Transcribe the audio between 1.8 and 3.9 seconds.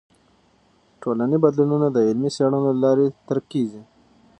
د علمي څیړنو له لارې درک کیږي.